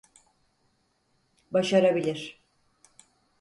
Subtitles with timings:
[1.51, 2.41] Başarabilir.